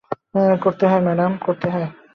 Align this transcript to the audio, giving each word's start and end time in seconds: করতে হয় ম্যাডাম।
করতে 0.63 0.85
হয় 0.85 1.03
ম্যাডাম। 1.07 1.31